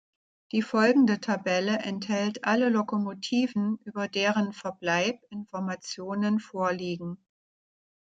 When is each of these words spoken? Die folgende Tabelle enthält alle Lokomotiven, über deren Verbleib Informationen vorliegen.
Die 0.51 0.63
folgende 0.63 1.19
Tabelle 1.19 1.77
enthält 1.77 2.43
alle 2.43 2.69
Lokomotiven, 2.69 3.77
über 3.85 4.07
deren 4.07 4.51
Verbleib 4.51 5.19
Informationen 5.29 6.39
vorliegen. 6.39 7.23